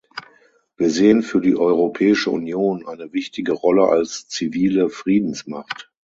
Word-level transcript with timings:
Wir 0.77 0.89
sehen 0.89 1.21
für 1.21 1.41
die 1.41 1.55
Europäische 1.55 2.31
Union 2.31 2.87
eine 2.87 3.13
wichtige 3.13 3.51
Rolle 3.51 3.85
als 3.89 4.27
zivile 4.27 4.89
Friedensmacht. 4.89 5.91